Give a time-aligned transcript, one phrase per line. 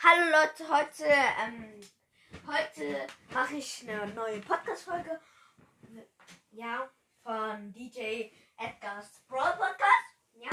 [0.00, 1.06] Hallo Leute, heute,
[1.40, 1.80] ähm,
[2.46, 5.20] heute mache ich eine neue Podcast-Folge.
[6.52, 6.88] Ja,
[7.24, 10.14] von DJ Edgar's Brawl Podcast.
[10.34, 10.50] Ja.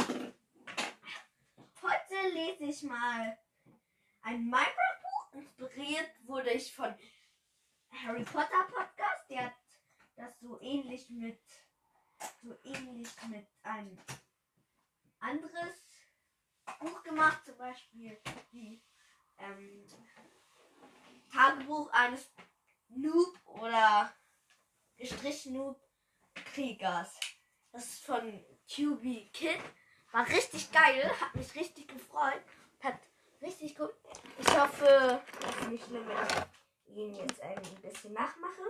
[1.80, 3.38] Heute lese ich mal
[4.24, 5.34] ein Minecraft-Buch.
[5.34, 6.96] Inspiriert wurde ich von
[7.92, 9.30] Harry Potter Podcast.
[9.30, 9.56] Der hat
[10.16, 11.40] das so ähnlich mit,
[12.42, 13.96] so ähnlich mit einem
[15.20, 15.86] anderes
[16.80, 18.20] Buch gemacht, zum Beispiel
[18.50, 18.82] wie
[19.40, 19.86] ähm,
[21.32, 22.30] Tagebuch eines
[22.90, 24.14] Noob oder
[24.98, 25.80] gestrichen Noob
[26.54, 27.20] Kriegers.
[27.72, 28.44] Das ist von
[28.74, 29.60] QB Kid.
[30.12, 32.42] War richtig geil, hat mich richtig gefreut.
[32.82, 33.00] Hat
[33.42, 33.94] richtig gut.
[34.40, 36.18] Ich hoffe, dass es nicht schlimm wenn
[36.98, 38.62] ich ihn jetzt ein bisschen nachmache.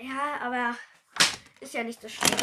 [0.00, 0.76] Ja, aber
[1.60, 2.36] ist ja nicht so schlimm.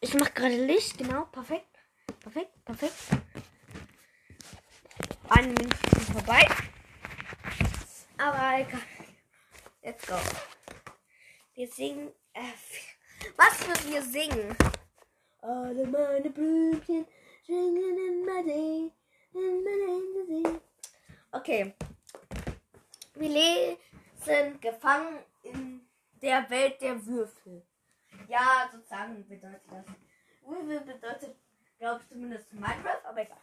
[0.00, 1.78] Ich mache gerade Licht, genau, perfekt.
[2.20, 2.94] Perfekt, perfekt.
[5.28, 6.46] Eine Minute schon vorbei.
[8.16, 8.80] Aber egal.
[9.82, 10.14] Let's go.
[11.54, 12.12] Wir singen.
[12.32, 12.52] Äh,
[13.36, 14.56] was wir wir singen?
[15.40, 17.06] Alle meine Blümchen
[17.44, 18.92] singen in mein See,
[19.32, 20.60] in mein See.
[21.32, 21.74] Okay.
[23.14, 25.88] Wir lesen Gefangen in
[26.22, 27.66] der Welt der Würfel.
[28.28, 29.86] Ja, sozusagen bedeutet das.
[30.42, 31.36] Würfel bedeutet,
[31.78, 33.38] glaube ich, zumindest Minecraft, aber egal.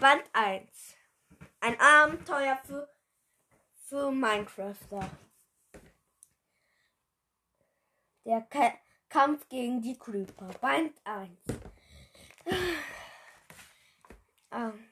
[0.00, 0.94] Band 1.
[1.58, 2.88] Ein Abenteuer für,
[3.74, 5.10] für Minecrafter.
[8.24, 8.74] Der Ka
[9.08, 10.48] Kampf gegen die Creeper.
[10.60, 11.30] Band 1.
[14.50, 14.88] Ähm,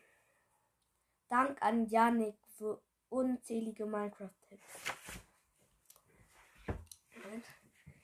[1.31, 4.67] Dank an Yannick für unzählige Minecraft-Tipps.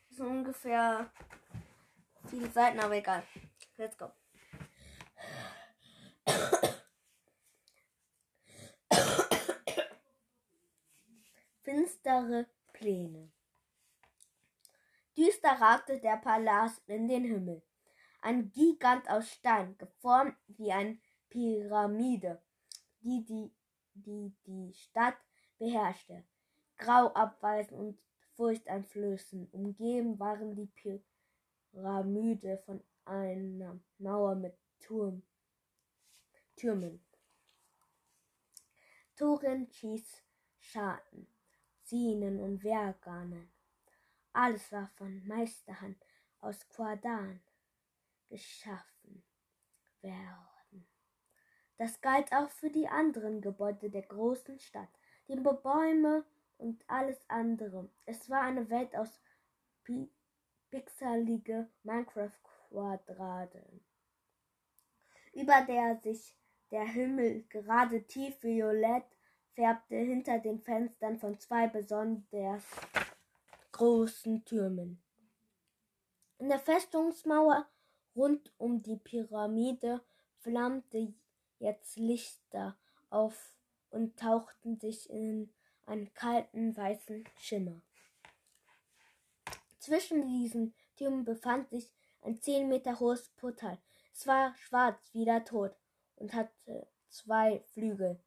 [0.08, 1.12] So ungefähr
[2.30, 3.22] viele Seiten, aber egal.
[3.76, 4.10] Let's go.
[11.62, 13.30] Finstere Pläne.
[15.16, 17.62] Düster ragte der Palast in den Himmel.
[18.20, 22.42] Ein Gigant aus Stein, geformt wie eine Pyramide,
[23.02, 23.52] die die,
[23.94, 25.16] die, die Stadt
[25.58, 26.24] beherrschte.
[26.78, 28.02] Grau abweisend und
[28.34, 30.68] furchteinflößend umgeben waren die
[31.72, 35.22] Pyramide von einer Mauer mit Turm,
[36.56, 37.04] Türmen.
[39.14, 40.24] Toren, Schieß,
[40.58, 41.31] Schaden,
[41.92, 43.52] Zienen und Wehrgarnen.
[44.32, 45.98] Alles war von Meisterhand
[46.40, 47.42] aus Quadan
[48.30, 49.22] geschaffen
[50.00, 50.86] werden.
[51.76, 54.88] Das galt auch für die anderen Gebäude der großen Stadt,
[55.28, 56.24] die Bäume
[56.56, 57.90] und alles andere.
[58.06, 59.20] Es war eine Welt aus
[59.84, 60.10] pi
[60.70, 63.84] pixelige Minecraft-Quadraten,
[65.34, 66.34] über der sich
[66.70, 69.04] der Himmel gerade tief violett
[69.54, 72.62] färbte hinter den Fenstern von zwei besonders
[73.72, 75.02] großen Türmen.
[76.38, 77.68] In der Festungsmauer
[78.16, 80.00] rund um die Pyramide
[80.40, 81.14] flammte
[81.58, 82.76] jetzt Lichter
[83.10, 83.54] auf
[83.90, 85.52] und tauchten sich in
[85.86, 87.80] einen kalten weißen Schimmer.
[89.78, 91.90] Zwischen diesen Türmen befand sich
[92.22, 93.78] ein zehn Meter hohes Portal.
[94.12, 95.74] Es war schwarz wie der Tod
[96.16, 98.20] und hatte zwei Flügel,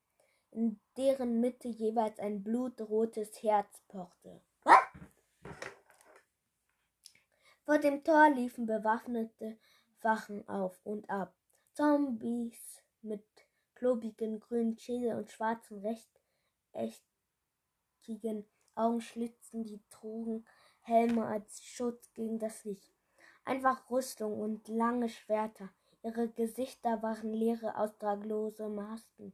[0.55, 4.41] in deren Mitte jeweils ein blutrotes Herz pochte.
[7.65, 9.57] Vor dem Tor liefen bewaffnete
[10.01, 11.35] Wachen auf und ab.
[11.73, 13.25] Zombies mit
[13.73, 15.83] klobigen grünen Schädel und schwarzen
[16.73, 18.45] rechteckigen
[18.75, 20.45] Augenschlitzen, die trugen
[20.81, 22.93] Helme als Schutz gegen das Licht.
[23.43, 25.69] Einfach Rüstung und lange Schwerter.
[26.01, 29.33] Ihre Gesichter waren leere, austraglose Masken.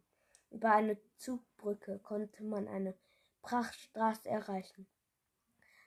[0.52, 2.94] Über eine Zugbrücke konnte man eine
[3.42, 4.86] Prachtstraße erreichen,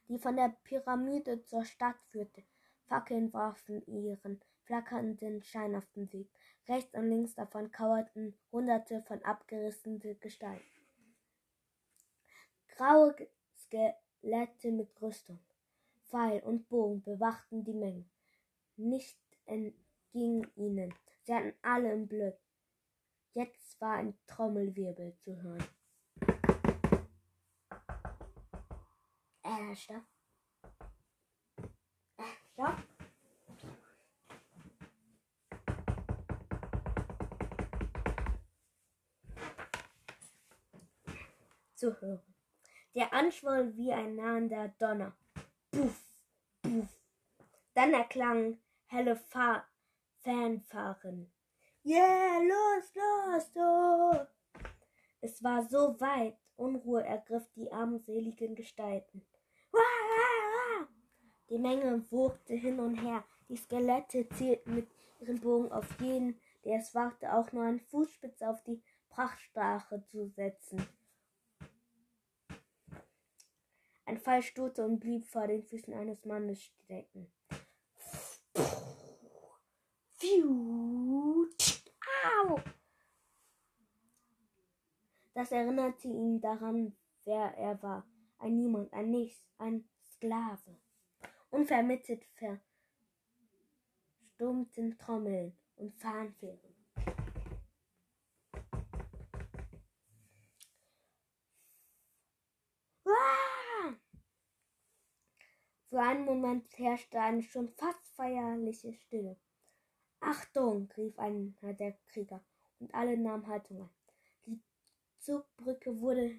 [0.09, 2.43] die von der Pyramide zur Stadt führte.
[2.87, 6.29] Fackeln warfen ihren flackernden Schein auf den Weg.
[6.67, 10.65] Rechts und links davon kauerten hunderte von abgerissenen Gestalten.
[12.69, 13.15] Graue
[13.55, 15.39] Skelette mit Rüstung,
[16.05, 18.07] Pfeil und Bogen bewachten die Menge.
[18.77, 20.95] Nicht entging ihnen.
[21.23, 22.37] Sie hatten alle im Blick.
[23.37, 25.65] Jetzt war ein Trommelwirbel zu hören.
[29.43, 30.05] Äh, stopp.
[32.17, 32.23] Äh,
[32.53, 32.77] stopp.
[41.75, 42.35] Zu hören.
[42.95, 45.13] Der anschwoll wie ein nahender Donner.
[45.73, 46.05] Puff,
[46.63, 47.01] puff.
[47.75, 49.67] Dann erklangen helle Fa
[50.21, 51.34] Fanfaren
[51.87, 54.27] Yeah, los, los, so.
[55.21, 59.23] Es war so weit, Unruhe ergriff die armseligen Gestalten.
[61.51, 63.23] Die Menge wogte hin und her.
[63.51, 64.89] Die Skelette zielten mit
[65.21, 70.27] ihren Bogen auf jeden, der es wagte, auch nur einen Fußspitz auf die Prachtstrache zu
[70.29, 70.89] setzen.
[74.07, 77.31] Ein Pfeil stoßte und blieb vor den Füßen eines Mannes stecken.
[82.25, 82.59] Au!
[85.35, 88.07] Das erinnerte ihn daran, wer er war.
[88.39, 90.79] Ein Niemand, ein Nichts, ein Sklave.
[91.51, 92.25] Unvermittelt
[94.37, 96.75] verstummten Trommeln und Fanfähren.
[105.95, 109.37] Für einen Moment herrschte eine schon fast feierliche Stille.
[110.25, 112.43] Achtung, rief einer der Krieger,
[112.81, 113.91] und alle nahmen Haltung ein.
[114.47, 114.61] Die
[115.19, 116.35] Zugbrücke wurde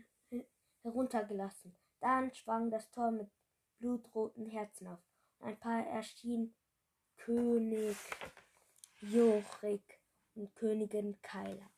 [0.82, 1.76] heruntergelassen.
[2.00, 3.30] Dann schwang das Tor mit
[3.80, 5.00] blutroten Herzen auf.
[5.40, 6.56] Und ein paar erschienen
[7.18, 7.96] König
[9.02, 10.00] Jorik
[10.36, 11.70] und Königin Kaila.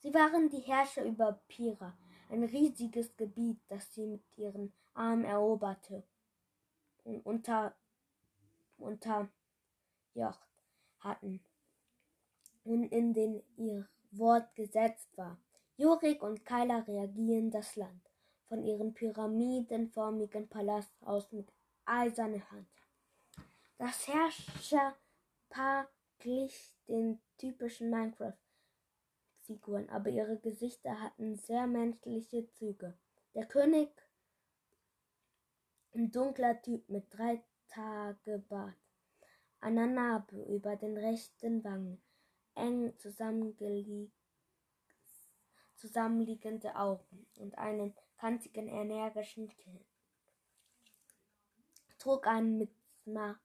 [0.00, 1.96] Sie waren die Herrscher über Pira,
[2.30, 6.04] ein riesiges Gebiet, das sie mit ihren Armen eroberte
[7.04, 7.74] und unter,
[8.78, 9.28] unter
[10.14, 10.53] Jocht
[11.04, 11.40] hatten
[12.64, 15.38] und in den ihr Wort gesetzt war.
[15.76, 18.10] Jorik und Kaila reagieren das Land
[18.48, 21.52] von ihrem pyramidenförmigen Palast aus mit
[21.84, 22.68] eiserner Hand.
[23.78, 32.96] Das Herrscherpaar glich den typischen Minecraft-Figuren, aber ihre Gesichter hatten sehr menschliche Züge.
[33.34, 33.90] Der König
[35.94, 38.74] ein dunkler Typ mit drei Tage Bart,
[39.64, 42.02] einer Narbe über den rechten Wangen,
[42.54, 44.12] eng zusammenliegende
[46.76, 49.80] Augen und einen kantigen, energischen Kinn.
[51.98, 52.74] Trug einen mit
[53.04, 53.40] Smaragden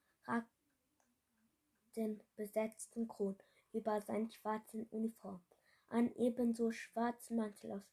[2.36, 3.38] besetzten Kron
[3.71, 5.42] über seinen schwarzen Uniform,
[5.88, 7.89] einen ebenso schwarzen Mantel aus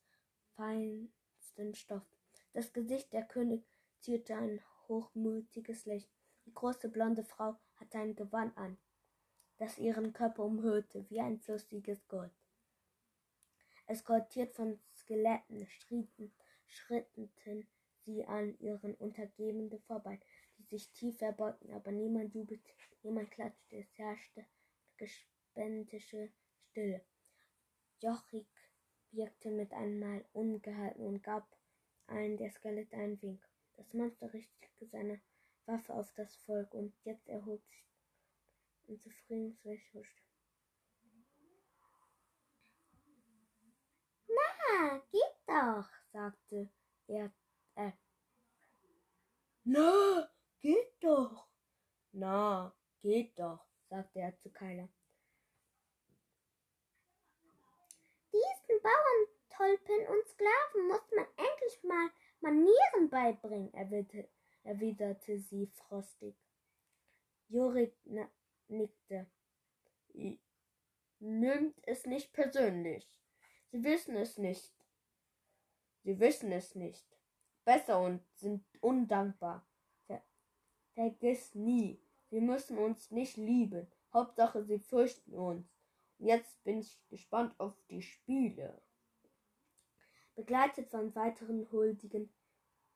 [0.56, 2.02] feinstem Stoff.
[2.54, 3.64] Das Gesicht der König
[4.00, 6.10] zierte ein hochmütiges Lächeln.
[6.44, 8.78] Die große blonde Frau hatte ein Gewand an,
[9.58, 12.32] das ihren Körper umhüllte wie ein flüssiges Gold.
[13.86, 16.32] Eskortiert von Skeletten schritten,
[16.66, 17.66] schritteten
[18.04, 20.20] sie an ihren Untergebenen vorbei,
[20.58, 24.46] die sich tief verbeugten, aber niemand jubelte, niemand klatschte, es herrschte
[24.96, 26.32] gespenstische
[26.70, 27.04] Stille.
[28.00, 28.48] Jochik
[29.10, 31.56] wirkte mit einmal ungehalten und gab
[32.06, 33.46] allen der Skelette einen Wink.
[33.76, 35.20] Das Monster richtete seine
[35.66, 37.62] Waffe auf das Volk und jetzt erhob
[38.86, 40.06] sich zufriedenes Lächeln.
[44.28, 46.70] Na, geht doch, sagte
[47.08, 47.32] er.
[47.74, 47.92] Äh.
[49.64, 50.30] Na,
[50.60, 51.48] geht doch.
[52.12, 54.88] Na, geht doch, sagte er zu Keiner.
[58.32, 62.10] Diesen Bauerntolpen und Sklaven muss man endlich mal
[62.40, 64.28] Manieren beibringen, erwiderte
[65.38, 66.36] sie frostig.
[67.48, 67.94] Jorik
[68.68, 69.26] nickte.
[71.18, 73.08] Nimmt es nicht persönlich.
[73.70, 74.74] Sie wissen es nicht.
[76.02, 77.06] Sie wissen es nicht.
[77.64, 79.66] Besser und sind undankbar.
[80.06, 80.22] Ver
[80.94, 83.90] Vergiss nie, sie müssen uns nicht lieben.
[84.12, 85.68] Hauptsache, sie fürchten uns.
[86.18, 88.80] Und jetzt bin ich gespannt auf die Spiele.
[90.34, 92.32] Begleitet von weiteren Huldigen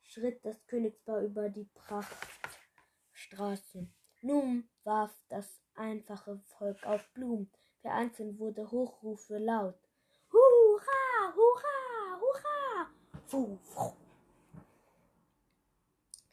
[0.03, 3.89] schritt das Königspaar über die Prachtstraße.
[4.23, 7.51] Nun warf das einfache Volk auf Blumen.
[7.81, 9.79] Vereinzelt wurde Hochrufe laut.
[10.31, 12.91] Hurra, hurra, hurra!
[13.27, 13.95] Fuh, fuh.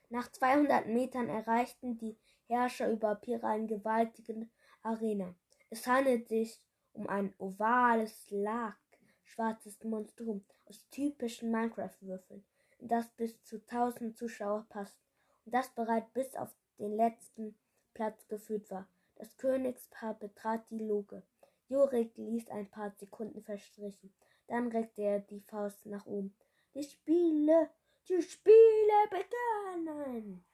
[0.09, 4.47] Nach 200 Metern erreichten die Herrscher über Pira eine gewaltige
[4.81, 5.35] Arena.
[5.69, 6.61] Es handelt sich
[6.93, 8.77] um ein ovales Lag
[9.23, 15.01] schwarzes Monstrum aus typischen Minecraft-Würfeln, in das bis zu tausend Zuschauer passten
[15.45, 17.57] und das bereits bis auf den letzten
[17.93, 18.87] Platz gefüllt war.
[19.15, 21.23] Das Königspaar betrat die Loge.
[21.67, 24.13] Jorik ließ ein paar Sekunden verstrichen.
[24.47, 26.33] Dann reckte er die Faust nach oben.
[26.75, 27.69] Die Spiele,
[28.07, 30.45] die Spiele begannen.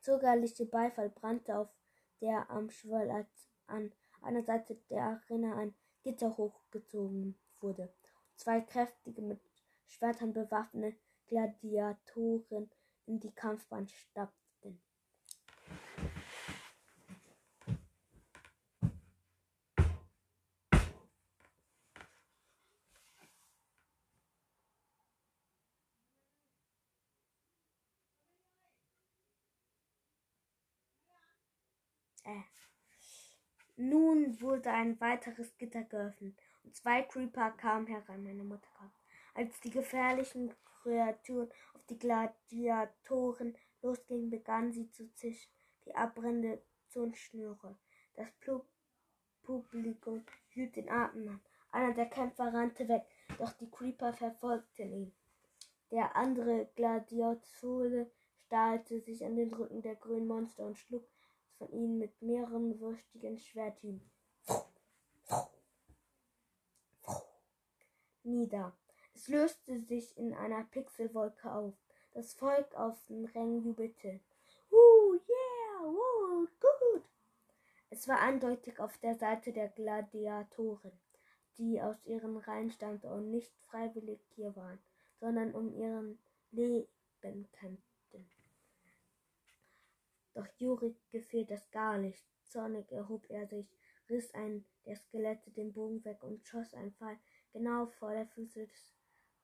[0.00, 1.68] Zögerliche Beifall brannte auf
[2.20, 3.26] der am Schwall,
[3.66, 7.92] an einer Seite der Arena ein Gitter hochgezogen wurde.
[8.36, 9.40] Zwei kräftige, mit
[9.86, 12.70] Schwertern bewaffnete Gladiatoren
[13.06, 14.80] in die Kampfbahn stapften.
[32.24, 32.42] Äh.
[33.76, 38.22] Nun wurde ein weiteres Gitter geöffnet und zwei Creeper kamen herein.
[38.22, 38.92] Meine Mutter kam.
[39.34, 45.50] Als die gefährlichen Kreaturen auf die Gladiatoren losgingen, begannen sie zu zischen,
[45.84, 47.76] die abbrennende Zündschnüre.
[48.14, 48.28] Das
[49.42, 51.40] Publikum hielt den Atem an.
[51.70, 53.04] Einer der Kämpfer rannte weg,
[53.38, 55.14] doch die Creeper verfolgten ihn.
[55.90, 58.10] Der andere Gladiatore
[58.46, 61.06] stahlte sich an den Rücken der grünen Monster und schlug
[61.58, 64.00] von ihnen mit mehreren würstigen Schwerthieben
[68.24, 68.72] nieder.
[69.24, 71.72] Es löste sich in einer Pixelwolke auf.
[72.12, 74.20] Das Volk auf den Rängen jubelte.
[74.70, 77.04] Uh, yeah, uh, gut.
[77.88, 80.92] Es war eindeutig auf der Seite der Gladiatoren,
[81.56, 84.78] die aus ihren Reihen stammten und nicht freiwillig hier waren,
[85.20, 86.18] sondern um ihren
[86.50, 88.28] Leben kämpften.
[90.34, 92.22] Doch Jurik gefiel das gar nicht.
[92.42, 93.72] Zornig erhob er sich,
[94.10, 97.16] riss ein der Skelette den Bogen weg und schoss einen Pfeil
[97.54, 98.94] genau vor der Füße des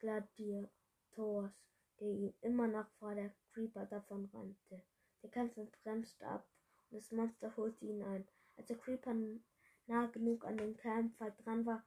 [0.01, 1.53] Gladiators,
[2.01, 4.83] der ihm immer noch vor der Creeper davon rannte.
[5.23, 6.49] Der Kämpfer bremste ab
[6.91, 8.27] und das Monster holte ihn ein.
[8.57, 9.15] Als der Creeper
[9.87, 11.85] nah genug an den Kämpfer dran war,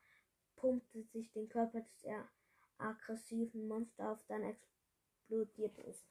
[0.55, 2.05] pumpte sich den Körper des
[2.77, 6.05] aggressiven Monsters auf, dann explodierte es.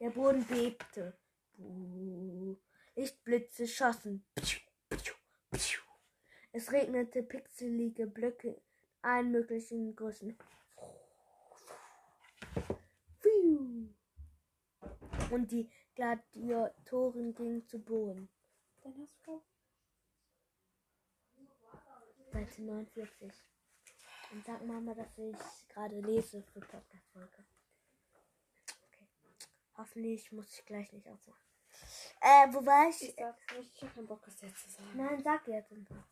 [0.00, 1.16] Der Boden bebte.
[2.94, 4.24] Lichtblitze schossen.
[6.52, 8.60] Es regnete pixelige Blöcke
[9.00, 10.36] allen möglichen Größen.
[15.30, 18.28] Und die Gladiatoren gingen zu Boden.
[18.82, 19.42] Dann hast du
[22.32, 23.32] Seite 49.
[24.32, 25.36] Und sag Mama, dass ich
[25.68, 27.44] gerade lese für Podcast-Folge.
[28.84, 29.06] Okay.
[29.76, 31.40] Hoffentlich muss ich gleich nicht ausmachen.
[32.20, 33.02] Äh, wo war ich?
[33.08, 34.90] Ich sag's nicht, ich hab keinen Bock, das jetzt zu sagen.
[34.94, 36.11] Nein, sag jetzt einfach.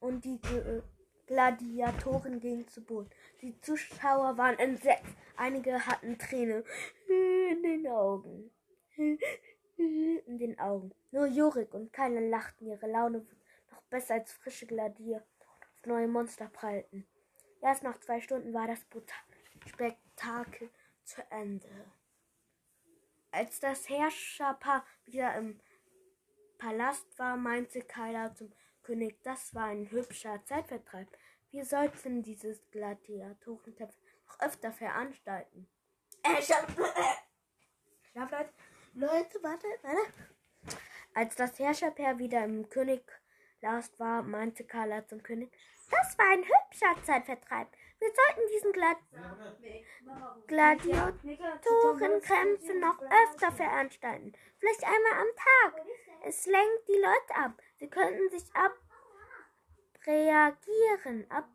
[0.00, 0.82] Und die Gl-
[1.26, 3.10] Gladiatoren gingen zu Boden.
[3.42, 5.14] Die Zuschauer waren entsetzt.
[5.36, 6.64] Einige hatten Tränen
[7.06, 8.50] in den Augen.
[8.96, 10.92] In den Augen.
[11.10, 12.66] Nur Jorik und Keiner lachten.
[12.66, 13.26] Ihre Laune
[13.70, 15.22] noch besser als frische Gladiatoren
[15.74, 17.06] auf neue Monster prallten.
[17.60, 18.80] Erst nach zwei Stunden war das
[19.66, 20.70] Spektakel
[21.04, 21.68] zu Ende.
[23.30, 25.60] Als das Herrscherpaar wieder im
[26.56, 28.52] Palast war, meinte Kyla zum
[28.88, 31.06] König, das war ein hübscher Zeitvertreib.
[31.50, 35.68] Wir sollten dieses Gladiatorentreffen noch öfter veranstalten.
[36.22, 36.66] Äh, Schlaf,
[38.10, 38.50] Schlaf, Leute.
[38.94, 40.10] Leute, warte, warte.
[41.12, 45.52] Als das Herrscherpaar wieder im Königlast war, meinte Carla zum König,
[45.90, 47.68] das war ein hübscher Zeitvertreib.
[47.98, 48.96] Wir sollten diesen Glad
[50.46, 54.32] Gladiatorenkämpfe noch öfter veranstalten.
[54.58, 55.84] Vielleicht einmal am Tag.
[56.24, 57.60] Es lenkt die Leute ab.
[57.78, 58.44] Sie könnten sich
[60.04, 61.30] abreagieren.
[61.30, 61.48] Ab,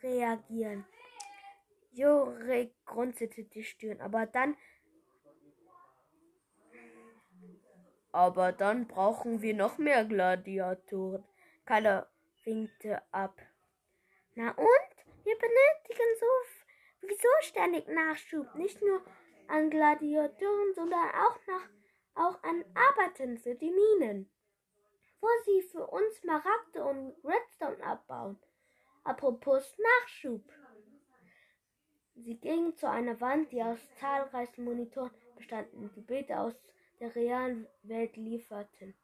[0.00, 0.84] abreagieren.
[1.92, 4.56] Jorik grunzelte die Stirn, aber dann.
[8.12, 11.24] Aber dann brauchen wir noch mehr Gladiatoren.
[11.64, 12.08] Keiner
[12.44, 13.40] winkte ab.
[14.34, 14.96] Na und?
[15.24, 16.26] Wir benötigen so
[17.08, 18.54] wieso ständig Nachschub.
[18.54, 19.02] Nicht nur
[19.48, 21.68] an Gladiatoren, sondern auch nach
[22.16, 24.30] auch an Arbeitern für die Minen,
[25.20, 28.38] wo sie für uns Smaragde und Redstone abbauen.
[29.04, 30.42] Apropos Nachschub.
[32.16, 36.54] Sie gingen zu einer Wand, die aus zahlreichen Monitoren bestanden, die Bilder aus
[36.98, 38.94] der realen Welt lieferten.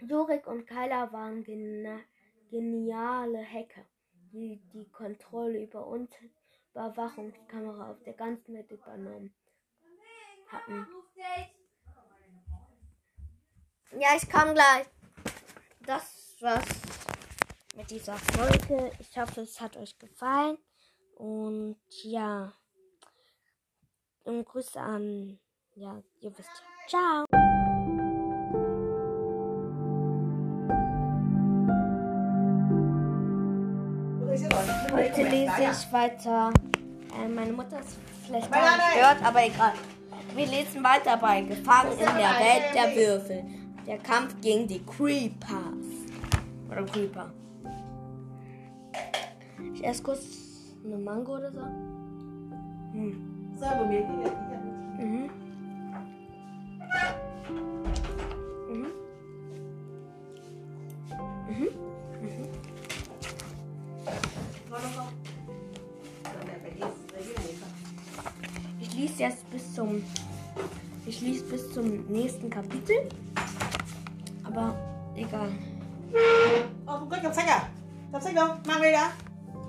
[0.00, 1.44] Jorik und Kyla waren
[2.50, 3.84] geniale Hacker,
[4.32, 6.10] die die Kontrolle über uns
[6.70, 9.34] Überwachungskamera auf der ganzen Welt übernommen
[10.48, 10.86] hatten.
[13.98, 14.86] Ja, ich komme gleich.
[15.80, 16.64] Das war's
[17.76, 18.90] mit dieser Folge.
[18.98, 20.58] Ich hoffe, es hat euch gefallen.
[21.16, 22.52] Und ja.
[24.24, 25.38] Und Grüße an.
[25.74, 26.50] Ja, ihr wisst
[26.88, 26.88] ja.
[26.88, 27.26] Ciao.
[34.92, 36.52] Heute lese ich weiter.
[37.14, 39.74] Äh, meine Mutter ist vielleicht gehört, aber egal.
[40.34, 43.44] Wir lesen weiter bei Gefangen in der Welt der Würfel.
[43.86, 45.86] Der Kampf gegen die Creepers.
[46.70, 47.30] Oder Creeper.
[49.74, 50.24] Ich esse kurz
[50.84, 51.60] eine Mango oder so.
[51.60, 53.28] Hm.
[53.60, 55.06] Mir hier, hier.
[55.06, 55.30] Mhm.
[58.68, 58.86] Mhm.
[61.48, 61.68] Mhm.
[62.22, 62.71] War
[69.12, 70.02] lese jetzt bis zum.
[71.06, 73.08] Ich lese bis zum nächsten Kapitel.
[74.44, 74.74] Aber
[75.16, 75.50] egal.
[76.86, 77.68] Ờ, không có cặp sách à?
[78.12, 78.48] Cặp sách đâu?
[78.66, 79.12] Mang đây đã.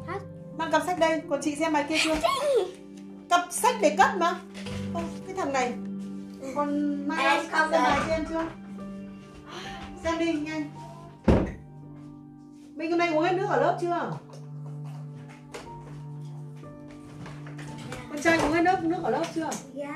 [0.07, 0.19] Hả?
[0.57, 2.15] Mang cặp sách đây, còn chị xem bài kia chưa?
[3.29, 4.39] Cặp sách để cất mà.
[4.93, 5.73] Không, cái thằng này.
[6.55, 8.45] Còn mang Em xem bài kia em chưa?
[10.03, 10.71] Xem đi, nhanh.
[12.75, 14.11] Mình hôm nay uống hết nước ở lớp chưa?
[18.23, 19.49] Trai uống hết nước nước ở lớp chưa?
[19.75, 19.93] Ja.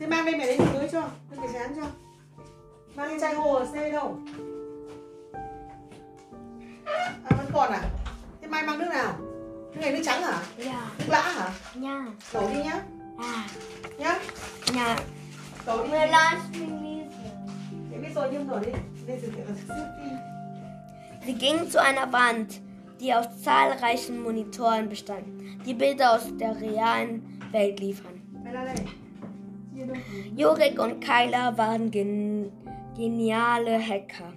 [0.00, 1.00] Thế mang đây mẹ lấy dưới cho,
[1.30, 1.82] lên cái chán cho.
[2.94, 4.18] Mang cái chai hồ ở xe đâu?
[7.24, 7.80] À vẫn còn à?
[8.42, 9.14] Thế mai mang nước nào?
[9.74, 10.42] Nước này nước trắng hả?
[10.58, 11.50] Ja, Nước lã hả?
[11.74, 12.80] ja, Đổ đi nhá.
[13.18, 13.50] ah,
[13.98, 14.18] Nhá.
[14.74, 14.96] ja.
[15.66, 15.90] Đổ đi.
[15.90, 17.08] Mir lass mich lesen.
[17.90, 18.72] Thế biết rồi nhưng đổ đi.
[19.06, 19.42] Lên đi.
[21.26, 22.46] Sie ging zu einer Wand,
[23.00, 25.24] die aus zahlreichen Monitoren bestand,
[25.66, 27.20] die Bilder aus der realen
[27.52, 28.20] Welt liefern.
[30.36, 32.50] Jorik und Kyla waren gen
[32.96, 34.32] geniale Hacker,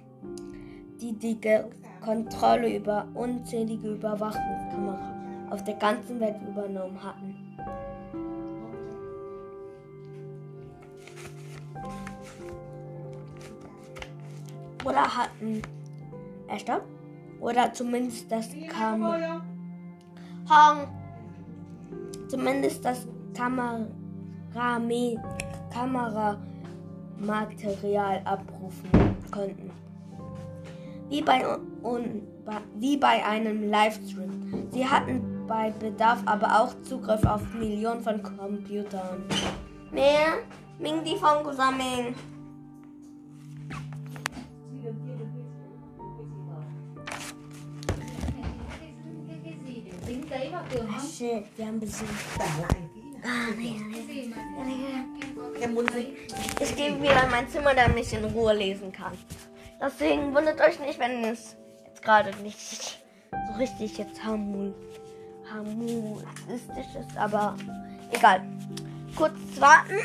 [1.01, 1.65] die die Ge
[2.01, 5.13] Kontrolle über unzählige Überwachungskameras
[5.51, 7.35] auf der ganzen Welt übernommen hatten.
[14.83, 15.61] Oder hatten.
[16.47, 16.83] Äh, stopp.
[17.39, 19.03] Oder zumindest das Kam?
[20.49, 21.00] Hong.
[22.31, 23.05] Zumindest das
[25.73, 28.89] Kameramaterial abrufen
[29.29, 29.69] konnten.
[31.09, 31.43] Wie bei,
[31.83, 32.21] un,
[32.75, 34.69] wie bei einem Livestream.
[34.71, 39.25] Sie hatten bei Bedarf aber auch Zugriff auf Millionen von Computern.
[39.91, 40.37] Mehr?
[40.79, 42.15] Ming die von Kusaming.
[50.51, 50.99] Không?
[51.17, 52.39] Shit, wir haben besucht.
[52.39, 53.53] Tả lại kỹ nào.
[53.57, 54.33] Gì em,
[55.61, 56.05] em Em gì?
[56.59, 59.17] Ich gehe wieder in mein Zimmer, damit ich in Ruhe lesen kann.
[59.81, 62.99] Deswegen wundert euch nicht, wenn es jetzt gerade nicht
[63.31, 64.73] so richtig jetzt harmon
[65.53, 67.55] harmonistisch ist, aber
[68.11, 68.41] egal.
[69.15, 69.99] Kurz warten.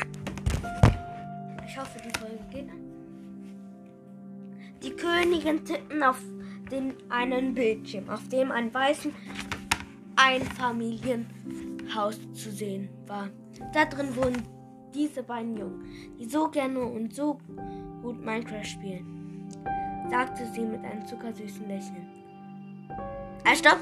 [1.65, 2.69] Ich hoffe, die Folge geht.
[4.83, 6.19] Die Königin tippten auf
[6.71, 9.13] den einen Bildschirm, auf dem ein weißen
[10.17, 13.29] Einfamilienhaus zu sehen war.
[13.73, 14.43] Da drin wohnen
[14.93, 15.85] diese beiden Jungen,
[16.19, 17.39] die so gerne und so
[18.01, 19.47] gut Minecraft spielen,
[20.09, 22.07] sagte sie mit einem zuckersüßen Lächeln.
[23.45, 23.79] Äh, stopp!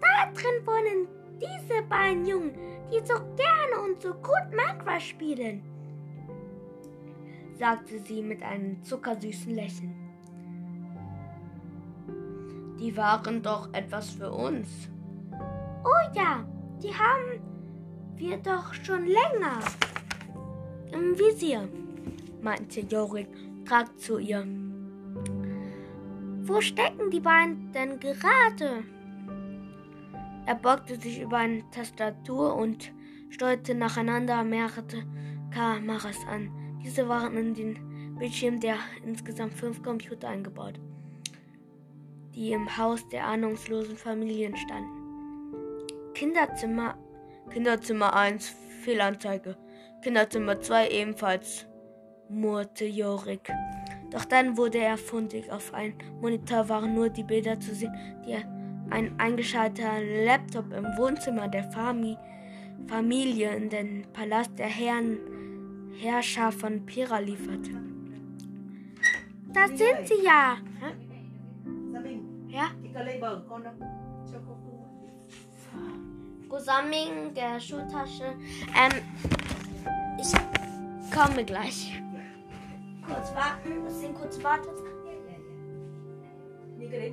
[0.00, 1.08] Da drin wohnen
[1.40, 2.54] diese beiden Jungen,
[2.90, 5.62] die so gerne und so gut Minecraft spielen,
[7.58, 10.01] sagte sie mit einem zuckersüßen Lächeln.
[12.82, 14.90] Die waren doch etwas für uns.
[15.84, 16.44] Oh ja,
[16.82, 17.40] die haben
[18.16, 19.60] wir doch schon länger
[20.90, 21.68] im Visier,
[22.40, 23.28] meinte Jorik,
[23.64, 24.44] trat zu ihr.
[26.42, 28.82] Wo stecken die beiden denn gerade?
[30.46, 32.92] Er beugte sich über eine Tastatur und
[33.30, 34.82] steuerte nacheinander mehrere
[35.52, 36.50] Kameras an.
[36.84, 40.80] Diese waren in den Bildschirm der insgesamt fünf Computer eingebaut,
[42.34, 45.02] die im Haus der ahnungslosen Familien standen.
[46.14, 46.96] Kinderzimmer
[47.50, 49.56] Kinderzimmer 1, Fehlanzeige.
[50.02, 51.66] Kinderzimmer 2 ebenfalls,
[52.28, 53.52] murrte Jorik.
[54.10, 55.50] Doch dann wurde er fundig.
[55.50, 57.94] Auf einem Monitor waren nur die Bilder zu sehen,
[58.26, 58.36] die
[58.90, 62.16] ein eingeschalteter Laptop im Wohnzimmer der Fami
[62.86, 65.18] Familie in den Palast der Herren
[66.00, 67.70] Herrscher von Pira lieferte.
[69.52, 70.56] Da sind sie ja!
[72.52, 72.70] Ja?
[73.48, 73.72] con đâu?
[74.32, 74.72] Cho cô cô.
[76.48, 78.36] Gusaming der Schultasche.
[78.74, 78.92] Ähm,
[80.18, 80.32] ich
[81.10, 82.02] komme gleich.
[83.06, 84.74] Kurz warten, sind kurz wartet.
[86.78, 87.12] Những cái đấy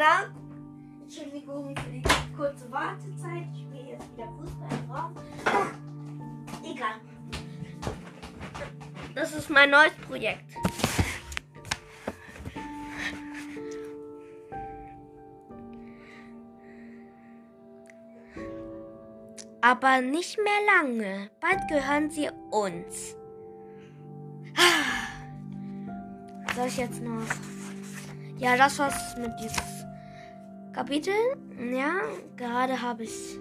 [0.00, 0.32] da.
[1.02, 2.02] Entschuldigung für die
[2.36, 3.46] kurze Wartezeit.
[3.52, 5.14] Ich spiele jetzt wieder Fußball im Raum.
[6.64, 7.00] Egal.
[9.14, 10.44] Das ist mein neues Projekt.
[19.62, 21.30] aber nicht mehr lange.
[21.40, 23.14] Bald gehören sie uns.
[26.56, 27.22] Soll ich jetzt noch?
[28.38, 29.79] Ja, das war's mit dieses
[30.80, 31.12] Kapitel.
[31.58, 31.92] Ja,
[32.38, 33.36] gerade habe ich.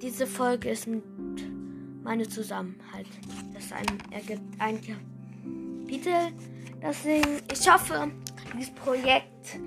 [0.00, 1.04] Diese Folge ist mit
[2.02, 3.08] meine Zusammenhalt.
[3.52, 6.32] Das ein, ergibt ein Kapitel.
[6.82, 8.10] Deswegen, ich hoffe,
[8.54, 9.58] dieses Projekt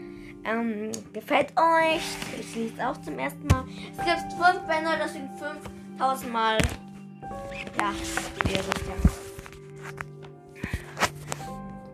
[0.43, 2.01] ähm, gefällt euch.
[2.39, 3.65] Ich lese es auch zum ersten Mal.
[3.91, 5.29] Es gibt fünf Bände, deswegen
[5.95, 6.57] 5000 Mal.
[7.77, 7.91] Ja,
[8.49, 8.95] ihr wisst ja.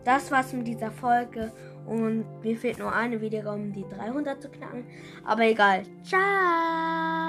[0.06, 1.52] Das war's mit dieser Folge.
[1.86, 4.86] Und mir fehlt nur eine Wiedergabe, die 300 zu knacken.
[5.24, 5.84] Aber egal.
[6.04, 7.25] Ciao.